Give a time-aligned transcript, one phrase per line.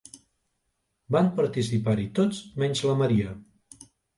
[1.17, 3.37] Van participar-hi tots menys la Maria.